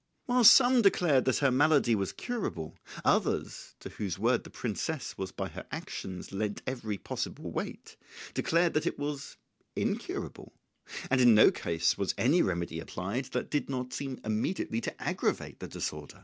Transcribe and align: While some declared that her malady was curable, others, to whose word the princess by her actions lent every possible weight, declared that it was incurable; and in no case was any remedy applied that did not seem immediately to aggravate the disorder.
While 0.25 0.43
some 0.45 0.81
declared 0.81 1.25
that 1.25 1.37
her 1.37 1.51
malady 1.51 1.93
was 1.93 2.11
curable, 2.11 2.75
others, 3.05 3.75
to 3.81 3.89
whose 3.89 4.17
word 4.17 4.43
the 4.43 4.49
princess 4.49 5.13
by 5.13 5.49
her 5.49 5.67
actions 5.71 6.31
lent 6.31 6.63
every 6.65 6.97
possible 6.97 7.51
weight, 7.51 7.97
declared 8.33 8.73
that 8.73 8.87
it 8.87 8.97
was 8.97 9.37
incurable; 9.75 10.53
and 11.11 11.21
in 11.21 11.35
no 11.35 11.51
case 11.51 11.99
was 11.99 12.15
any 12.17 12.41
remedy 12.41 12.79
applied 12.79 13.25
that 13.25 13.51
did 13.51 13.69
not 13.69 13.93
seem 13.93 14.19
immediately 14.25 14.81
to 14.81 15.03
aggravate 15.03 15.59
the 15.59 15.67
disorder. 15.67 16.19